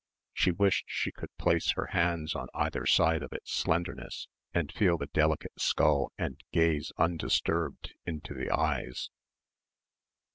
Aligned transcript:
She 0.33 0.49
wished 0.49 0.85
she 0.87 1.11
could 1.11 1.29
place 1.37 1.73
her 1.73 1.85
hands 1.91 2.33
on 2.33 2.47
either 2.55 2.87
side 2.87 3.21
of 3.21 3.33
its 3.33 3.51
slenderness 3.51 4.27
and 4.51 4.71
feel 4.71 4.97
the 4.97 5.05
delicate 5.05 5.59
skull 5.61 6.11
and 6.17 6.41
gaze 6.51 6.91
undisturbed 6.97 7.93
into 8.03 8.33
the 8.33 8.49
eyes. 8.49 9.11